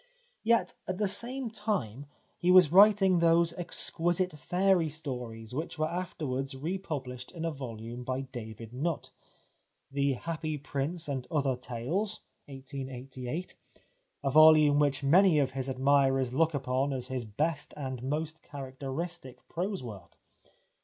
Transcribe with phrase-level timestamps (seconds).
[0.41, 2.07] Yet at the same time
[2.39, 7.51] he was writing those ex quisite fairy stories, which were afterwards re published in a
[7.51, 9.11] volume by David Nutt."
[9.91, 13.53] The Happy Prince and Other Tales" (1888);
[14.23, 19.47] a volume which many of his admirers look upon as his best and most characteristic
[19.49, 20.17] prose work.